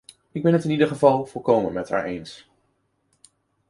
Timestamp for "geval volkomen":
0.87-1.73